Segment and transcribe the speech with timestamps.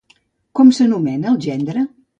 [0.59, 1.89] Com s'anomena el gendre?